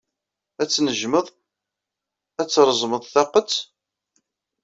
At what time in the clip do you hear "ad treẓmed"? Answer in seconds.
2.41-3.03